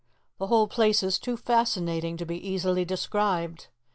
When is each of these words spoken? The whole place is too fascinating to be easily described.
The 0.39 0.47
whole 0.47 0.67
place 0.67 1.03
is 1.03 1.19
too 1.19 1.37
fascinating 1.37 2.17
to 2.17 2.25
be 2.25 2.33
easily 2.39 2.83
described. 2.83 3.67